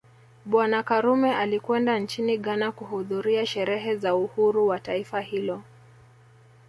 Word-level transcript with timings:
Bwana 0.45 0.83
Karume 0.83 1.35
alikwenda 1.35 1.99
nchini 1.99 2.37
Ghana 2.37 2.71
kuhudhuria 2.71 3.45
sherehe 3.45 3.95
za 3.95 4.15
uhuru 4.15 4.67
wa 4.67 4.79
taifa 4.79 5.21
hilo 5.21 5.61